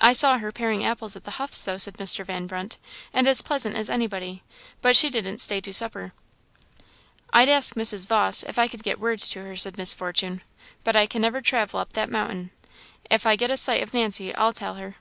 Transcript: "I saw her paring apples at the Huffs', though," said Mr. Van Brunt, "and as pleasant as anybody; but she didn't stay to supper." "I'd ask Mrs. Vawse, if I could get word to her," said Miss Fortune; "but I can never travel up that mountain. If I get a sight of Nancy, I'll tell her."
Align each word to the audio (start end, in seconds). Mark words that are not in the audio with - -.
"I 0.00 0.12
saw 0.12 0.38
her 0.38 0.52
paring 0.52 0.84
apples 0.84 1.16
at 1.16 1.24
the 1.24 1.32
Huffs', 1.42 1.64
though," 1.64 1.76
said 1.76 1.94
Mr. 1.96 2.24
Van 2.24 2.46
Brunt, 2.46 2.78
"and 3.12 3.26
as 3.26 3.42
pleasant 3.42 3.74
as 3.74 3.90
anybody; 3.90 4.44
but 4.80 4.94
she 4.94 5.10
didn't 5.10 5.38
stay 5.40 5.60
to 5.62 5.74
supper." 5.74 6.12
"I'd 7.32 7.48
ask 7.48 7.74
Mrs. 7.74 8.06
Vawse, 8.06 8.44
if 8.44 8.60
I 8.60 8.68
could 8.68 8.84
get 8.84 9.00
word 9.00 9.18
to 9.18 9.42
her," 9.42 9.56
said 9.56 9.76
Miss 9.76 9.92
Fortune; 9.92 10.40
"but 10.84 10.94
I 10.94 11.08
can 11.08 11.22
never 11.22 11.40
travel 11.40 11.80
up 11.80 11.94
that 11.94 12.12
mountain. 12.12 12.52
If 13.10 13.26
I 13.26 13.34
get 13.34 13.50
a 13.50 13.56
sight 13.56 13.82
of 13.82 13.92
Nancy, 13.92 14.32
I'll 14.36 14.52
tell 14.52 14.74
her." 14.74 14.98